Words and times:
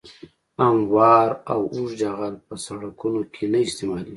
هموار 0.59 1.29
او 1.51 1.61
اوږد 1.73 1.97
جغل 2.01 2.33
په 2.45 2.53
سرکونو 2.65 3.21
کې 3.33 3.43
نه 3.51 3.59
استعمالیږي 3.65 4.09